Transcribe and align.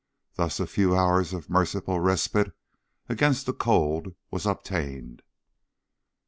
Thus 0.33 0.59
a 0.59 0.65
few 0.65 0.95
hours 0.97 1.31
of 1.31 1.47
merciful 1.51 1.99
respite 1.99 2.53
against 3.07 3.45
the 3.45 3.53
cold 3.53 4.15
was 4.31 4.47
obtained. 4.47 5.21